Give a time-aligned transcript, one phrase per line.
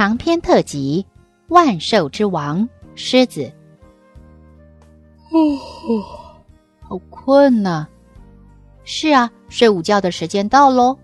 [0.00, 1.04] 长篇特辑
[1.54, 2.62] 《万兽之王》
[2.94, 3.52] 狮子。
[5.28, 6.00] 呼呼，
[6.80, 7.86] 好困呐！
[8.82, 10.96] 是啊，睡午觉的时间到喽。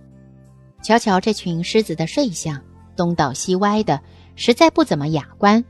[0.83, 2.59] 瞧瞧这群狮子的睡相，
[2.97, 4.01] 东倒西歪的，
[4.35, 5.63] 实在不怎么雅观。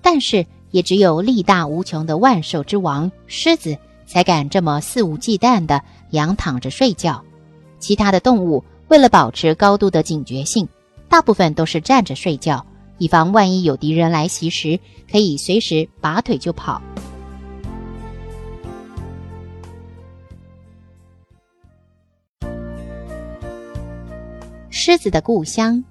[0.00, 5.80] 但是，也只有力大无穷的万兽之王狮子才敢这么肆无忌惮的
[6.10, 7.22] 仰躺着睡觉。
[7.78, 10.68] 其他的动物为了保持高度的警觉性，
[11.08, 12.66] 大部分都是站着睡觉。
[13.02, 14.78] 以防万一有敌人来袭时，
[15.10, 16.80] 可以随时拔腿就跑。
[24.70, 25.82] 狮子的故乡，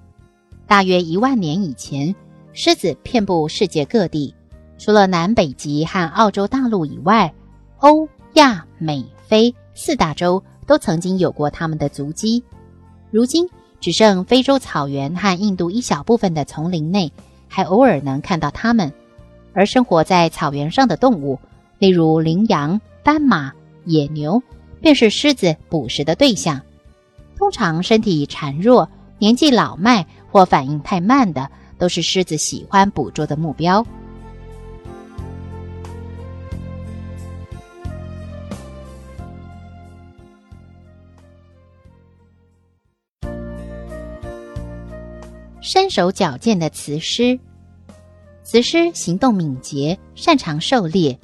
[0.66, 2.14] 大约一万年以前，
[2.54, 4.34] 狮子遍布世界各地，
[4.78, 7.34] 除了南北极和澳洲大陆以外，
[7.80, 12.42] 欧亚美非四大洲都曾经有过它们的足迹。
[13.10, 13.46] 如今。
[13.82, 17.12] 只剩非洲草原和印度一小部分的丛林内，
[17.48, 18.92] 还偶尔能看到它们。
[19.52, 21.38] 而生活在草原上的动物，
[21.78, 23.52] 例如羚羊、斑马、
[23.84, 24.40] 野牛，
[24.80, 26.62] 便是狮子捕食的对象。
[27.36, 28.88] 通常身体孱弱、
[29.18, 33.84] 年纪老迈或反应太慢的，都是狮子喜欢捕捉的目标。
[45.62, 47.38] 身手矫健的雌狮，
[48.42, 51.16] 雌狮行动敏捷，擅长狩猎。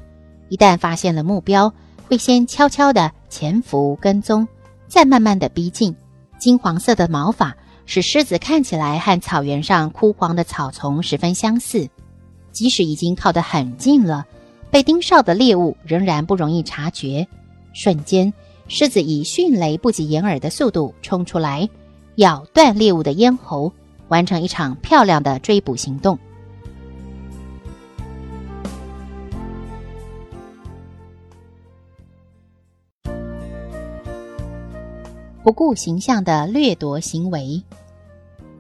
[0.48, 1.74] 一旦发现了目标，
[2.06, 4.46] 会先悄悄地潜伏跟踪，
[4.86, 5.94] 再慢慢地逼近。
[6.38, 7.54] 金黄色的毛发
[7.84, 11.88] 使狮子看起来和草原上枯黄的草丛十分相似。
[12.52, 14.24] 即使已经靠得很近了，
[14.70, 17.26] 被盯梢的猎物仍然不容易察觉。
[17.72, 18.32] 瞬间，
[18.68, 21.68] 狮子以迅雷不及掩耳的速度冲出来，
[22.16, 23.72] 咬断猎物的咽喉。
[24.08, 26.18] 完成一场漂亮的追捕行动。
[35.42, 37.62] 不顾形象的掠夺行为。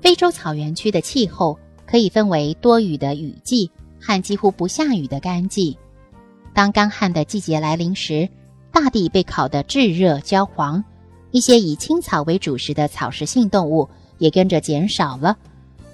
[0.00, 3.70] 非洲草原区的气候可以分为多雨的雨季
[4.00, 5.76] 和几乎不下雨的干季。
[6.54, 8.26] 当干旱的季节来临时，
[8.72, 10.82] 大地被烤得炙热焦黄，
[11.30, 13.86] 一些以青草为主食的草食性动物。
[14.18, 15.36] 也跟着减少了，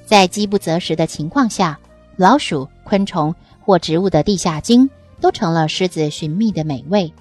[0.04, 1.78] 在饥不择食的情况下，
[2.16, 4.88] 老鼠、昆虫或植物的地下茎
[5.20, 7.12] 都成了狮子寻觅的美味。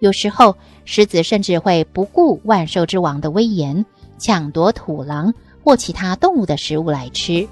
[0.00, 3.84] 有时候，狮子甚至会不顾万兽之王的威严，
[4.18, 5.32] 抢夺土狼
[5.62, 7.46] 或其他动物的食物来吃。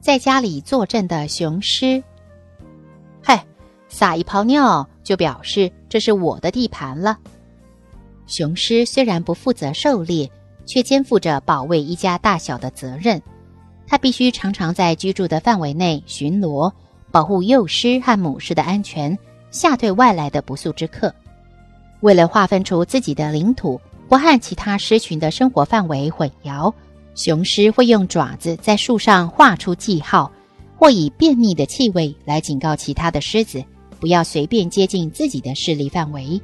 [0.00, 2.02] 在家里坐镇的雄狮。
[3.92, 7.18] 撒一泡尿就表示这是我的地盘了。
[8.26, 10.28] 雄狮虽然不负责狩猎，
[10.64, 13.20] 却肩负着保卫一家大小的责任。
[13.86, 16.72] 它必须常常在居住的范围内巡逻，
[17.10, 19.16] 保护幼狮和母狮的安全，
[19.50, 21.14] 吓退外来的不速之客。
[22.00, 23.78] 为了划分出自己的领土，
[24.08, 26.72] 不和其他狮群的生活范围混淆，
[27.14, 30.32] 雄狮会用爪子在树上画出记号。
[30.74, 33.64] 或以便秘的气味来警告其他的狮子，
[34.02, 36.42] 不要随便接近自己的势力范围。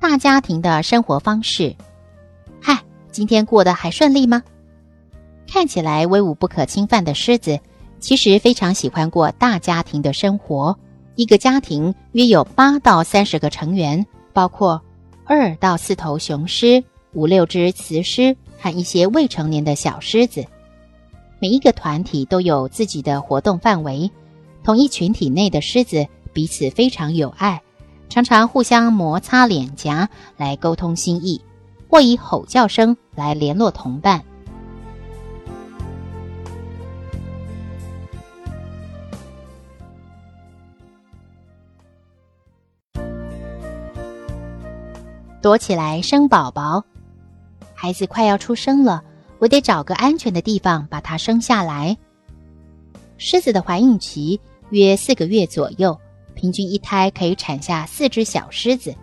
[0.00, 1.76] 大家庭的生活方式，
[2.60, 2.82] 嗨，
[3.12, 4.42] 今天过得还顺利吗？
[5.46, 7.60] 看起来威武不可侵犯的狮子，
[8.00, 10.76] 其实非常喜欢过大家庭的生活。
[11.14, 14.04] 一个家庭约有八到三十个成员。
[14.34, 14.82] 包括
[15.26, 16.82] 二到四头雄狮、
[17.14, 20.44] 五六只雌狮和一些未成年的小狮子。
[21.38, 24.10] 每一个团体都有自己的活动范围。
[24.64, 27.60] 同一群体内的狮子彼此非常友爱，
[28.08, 31.40] 常常互相摩擦脸颊来沟通心意，
[31.88, 34.22] 或以吼叫声来联络同伴。
[45.42, 46.84] 躲起来生宝宝。
[47.82, 49.02] 孩子快要出生了，
[49.40, 51.98] 我得找个安全的地方把它生下来。
[53.18, 54.40] 狮子的怀孕期
[54.70, 55.98] 约四个月左右，
[56.32, 58.94] 平均一胎可以产下四只小狮子。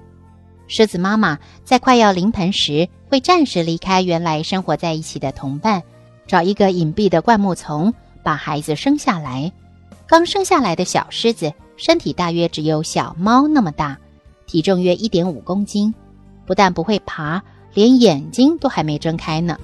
[0.67, 5.83] 狮子妈妈在快要临盆时，会暂时离开原来生活在一起的同伴，
[6.25, 7.93] 找一个隐蔽的灌木丛
[8.23, 9.51] 把孩子生下来。
[10.07, 13.97] 刚生下来的小狮子身体大约只有小猫那么大，
[14.47, 15.93] 体重约一点五公斤，
[16.45, 17.43] 不但不会爬，
[17.73, 19.57] 连眼睛都还没睁开呢。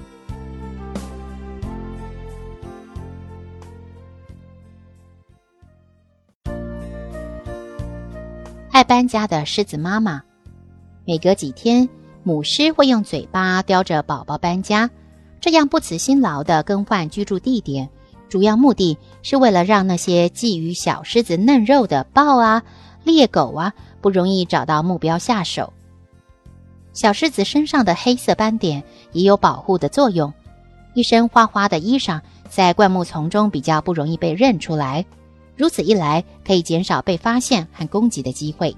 [8.70, 10.22] 爱搬家的狮子妈妈，
[11.06, 11.88] 每隔几天，
[12.22, 14.90] 母狮会用嘴巴叼着宝宝搬家，
[15.40, 17.88] 这样不辞辛劳的更换居住地点。
[18.28, 22.64] 主要目的是为了让那些觊觎小狮子嫩肉的豹啊、
[23.02, 23.72] 猎狗啊
[24.02, 25.72] 不容易找到目标下手。
[26.96, 28.82] 小狮子身上的黑色斑点
[29.12, 30.32] 也有保护的作用，
[30.94, 35.04] 一身花花的衣裳在灌木丛中比较不容易被认出来。
[35.56, 38.74] 如此一来，可以减少被发现和攻击的机会。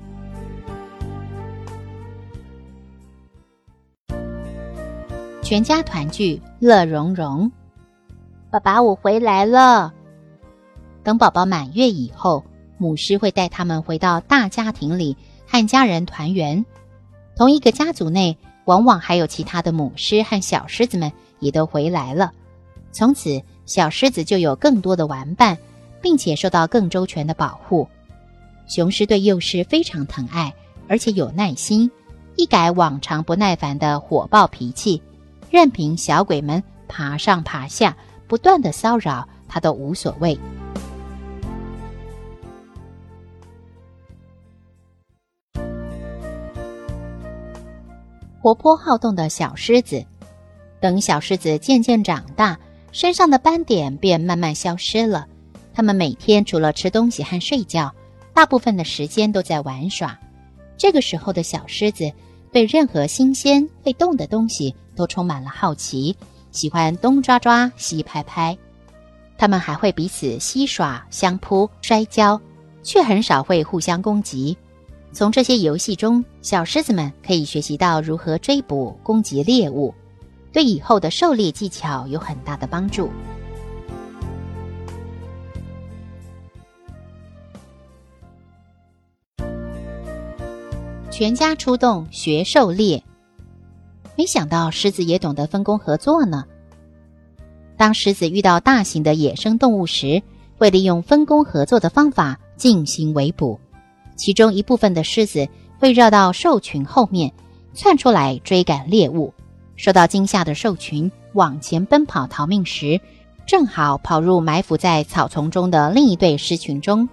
[5.41, 7.49] 全家团聚，乐融融。
[8.51, 9.95] 爸爸，我回来了。
[11.05, 12.43] 等宝宝满月以后，
[12.79, 15.17] 母狮会带他们回到大家庭里
[15.47, 16.67] 和家人团圆。
[17.39, 22.33] 同一个家族内，往往还有其他的母狮和小狮子们也都回来了。
[22.91, 25.57] 从此，小狮子就有更多的玩伴，
[26.03, 27.89] 并且受到更周全的保护。
[28.67, 30.53] 雄狮对幼狮非常疼爱，
[30.89, 31.89] 而且有耐心，
[32.35, 35.01] 一改往常不耐烦的火爆脾气，
[35.49, 37.97] 任凭小鬼们爬上爬下。
[38.27, 40.39] 不断的骚扰他都无所谓。
[48.49, 50.03] 活泼好动的小狮子，
[50.81, 52.59] 等小狮子渐渐长大，
[52.93, 55.27] 身上的斑点便慢慢消失了。
[55.75, 57.93] 它们每天除了吃东西和睡觉，
[58.33, 60.19] 大部分的时间都在玩耍。
[60.79, 62.11] 这个时候的小狮子
[62.51, 66.17] 对任何新鲜会动的东西都充满了好奇。
[66.51, 68.57] 喜欢东抓抓西拍拍，
[69.37, 72.41] 它们还会彼此嬉耍、相扑、摔跤，
[72.83, 74.57] 却很少会互相攻击。
[75.19, 79.93] 从这些游戏中，小狮子们可以学习到如何追捕、攻击猎物，
[80.53, 83.11] 对以后的狩猎技巧有很大的帮助。
[91.11, 93.03] 全家出动学狩猎。
[94.17, 96.45] 没想到狮子也懂得分工合作呢。
[97.77, 100.23] 当狮子遇到大型的野生动物时，
[100.57, 103.59] 会利用分工合作的方法进行围捕。
[104.19, 105.49] 其中一部分的狮子
[105.79, 107.33] 会绕到兽群后面，
[107.73, 109.33] 窜出来追赶猎物。
[109.77, 113.01] 受到惊吓的兽群往前奔跑逃命时，
[113.47, 117.09] 正好跑入埋伏在草丛中的另一对狮群中。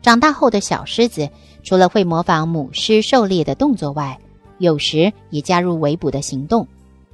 [0.00, 1.28] 长大后的小狮子，
[1.62, 4.18] 除了会模仿母狮狩猎的动作外，
[4.58, 6.66] 有时也加入围捕的行动，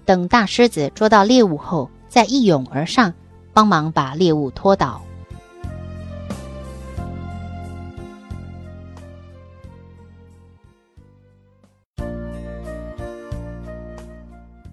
[0.05, 3.13] 等大狮子捉到猎物后，再一涌而上，
[3.53, 5.03] 帮忙把猎物拖倒。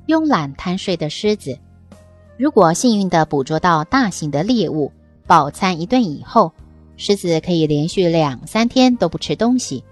[0.08, 1.60] 慵懒贪睡的狮子，
[2.38, 4.90] 如果幸运地捕捉到大型的猎物，
[5.26, 6.50] 饱餐一顿以后，
[6.96, 9.84] 狮子可以连续两三天都不吃东西。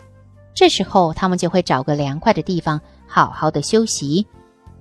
[0.53, 4.25] 这时候，它们就会找个凉快的地方好好的休息。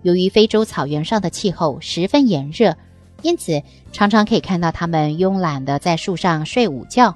[0.02, 2.76] 由于非洲草原上的气候十分炎热，
[3.22, 3.60] 因此
[3.90, 7.12] 常常可以看到它们慵懒地在树上睡午觉，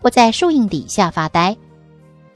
[0.00, 1.56] 或在树荫底下发呆。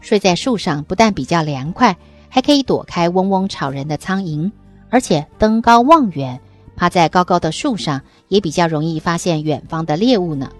[0.01, 1.97] 睡在树上不但比较凉快，
[2.29, 4.51] 还可以躲开嗡嗡吵人的苍蝇，
[4.91, 6.41] 而且登高望远，
[6.77, 10.51] 趴在高高的树上也比较容易发现远方的猎物呢。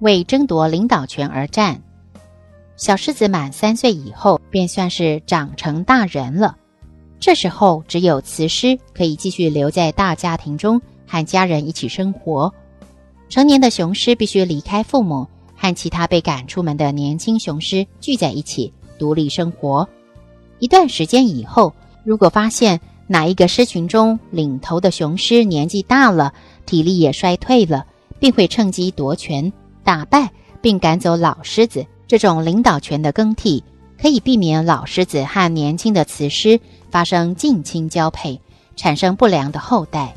[0.00, 1.82] 为争夺领导权而战。
[2.76, 6.56] 小狮子满三岁以后，便算是长成大人了。
[7.18, 12.54] 这时候，只有雌狮可以继续留在大家庭中，和家人一起生活。
[13.28, 19.86] 成年的雄狮必须离开父母，和其他被赶出门的年轻雄狮聚在一起，独立生活。
[20.58, 21.72] 一段时间以后，
[22.04, 26.32] 如果发现哪一个狮群中领头的雄狮年纪大了，
[26.64, 27.84] 体力也衰退了，
[28.18, 29.52] 并会趁机夺权。
[29.84, 30.30] 打败
[30.60, 33.62] 并赶走老狮子，这种领导权的更替，
[34.00, 36.58] 可以避免老狮子和年轻的雌狮
[36.90, 38.40] 发生近亲交配，
[38.74, 40.14] 产生不良的后代。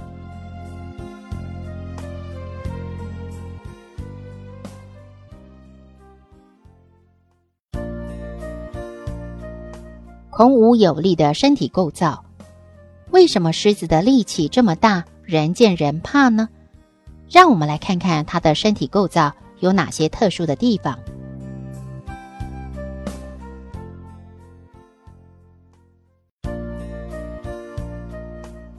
[10.31, 12.23] 孔武有力的身体构造。
[13.11, 16.47] 为什么狮子的力气这么大，人见人怕呢？
[17.29, 20.97] 让我们来看看它的身体构造有哪些特殊的地方。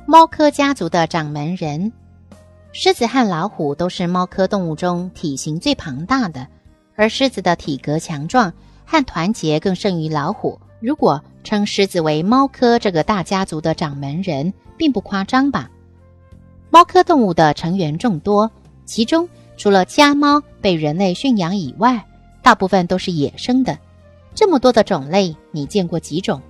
[0.06, 1.92] 猫科家族的掌门人，
[2.72, 6.46] 狮子和老虎都是猫科动物中体型最庞大的，
[6.96, 8.50] 而狮子的体格强壮
[8.86, 10.58] 和团结更胜于老虎。
[10.82, 15.70] 如果称狮子为猫科这个大家族的掌门人，并不夸张吧？
[16.70, 18.50] 猫科动物的成员众多，
[18.84, 22.04] 其中除了家猫被人类驯养以外，
[22.42, 23.78] 大部分都是野生的。
[24.34, 26.42] 这么多的种类，你见过几种？